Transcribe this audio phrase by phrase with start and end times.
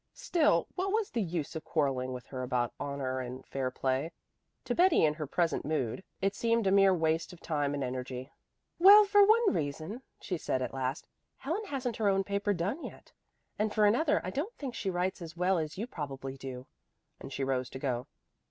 [0.15, 4.11] Still, what was the use of quarreling with her about honor and fair play?
[4.65, 8.31] To Betty in her present mood it seemed a mere waste of time and energy.
[8.79, 11.05] "Well, for one reason," she said at last,
[11.37, 13.11] "Helen hasn't her own paper done yet,
[13.59, 16.65] and for another I don't think she writes as well as you probably do;"
[17.19, 18.07] and she rose to go.